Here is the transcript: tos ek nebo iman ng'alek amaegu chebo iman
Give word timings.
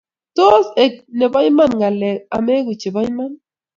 tos 0.35 0.65
ek 0.85 0.93
nebo 1.17 1.39
iman 1.49 1.71
ng'alek 1.77 2.17
amaegu 2.35 2.73
chebo 2.81 2.99
iman 3.09 3.31